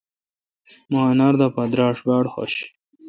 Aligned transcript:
مہ 0.91 1.01
انر 1.09 1.33
دا 1.39 1.47
پہ 1.55 1.63
دراݭ 1.71 1.97
باڑ 2.05 2.23
خوش۔ 2.33 2.53